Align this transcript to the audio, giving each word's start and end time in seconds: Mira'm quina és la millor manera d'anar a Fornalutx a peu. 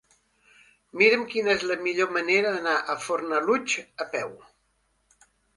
Mira'm 1.01 1.25
quina 1.33 1.51
és 1.57 1.65
la 1.73 1.77
millor 1.89 2.09
manera 2.17 2.55
d'anar 2.57 2.75
a 2.95 2.97
Fornalutx 3.05 3.79
a 4.07 4.11
peu. 4.17 4.37